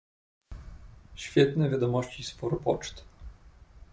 "Świetne 1.15 1.69
wiadomości 1.69 2.23
z 2.23 2.31
forpoczt." 2.31 3.05